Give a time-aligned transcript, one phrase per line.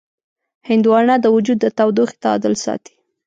[0.69, 2.93] هندوانه د وجود د تودوخې تعادل ساتي.